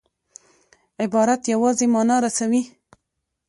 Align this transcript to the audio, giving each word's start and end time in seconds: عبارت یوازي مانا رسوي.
عبارت 1.03 1.41
یوازي 1.53 1.87
مانا 1.93 2.17
رسوي. 2.25 2.61